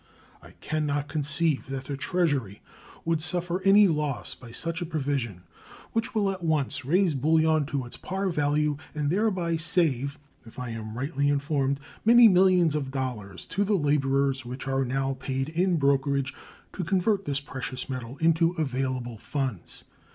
I 0.41 0.53
can 0.61 0.87
not 0.87 1.09
conceive 1.09 1.67
that 1.67 1.85
the 1.85 1.95
Treasury 1.95 2.63
would 3.05 3.21
suffer 3.21 3.61
any 3.61 3.87
loss 3.87 4.33
by 4.33 4.51
such 4.51 4.81
a 4.81 4.85
provision, 4.87 5.43
which 5.91 6.15
will 6.15 6.31
at 6.31 6.41
once 6.43 6.83
raise 6.83 7.13
bullion 7.13 7.67
to 7.67 7.85
its 7.85 7.97
par 7.97 8.29
value, 8.29 8.77
and 8.95 9.11
thereby 9.11 9.57
save 9.57 10.17
(if 10.43 10.57
I 10.57 10.71
am 10.71 10.97
rightly 10.97 11.29
informed) 11.29 11.79
many 12.03 12.27
millions 12.27 12.73
of 12.73 12.89
dollars 12.89 13.45
to 13.53 13.63
the 13.63 13.75
laborers 13.77 14.43
which 14.43 14.67
are 14.67 14.83
now 14.83 15.17
paid 15.19 15.49
in 15.49 15.77
brokerage 15.77 16.33
to 16.73 16.83
convert 16.83 17.25
this 17.25 17.39
precious 17.39 17.87
metal 17.87 18.17
into 18.17 18.53
available 18.53 19.19
funds. 19.19 19.83